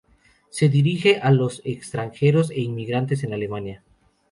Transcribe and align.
Se 0.49 0.67
dirige 0.67 1.19
a 1.19 1.29
los 1.31 1.61
extranjeros 1.63 2.49
e 2.49 2.59
inmigrantes 2.59 3.23
en 3.23 3.33
Alemania. 3.35 3.83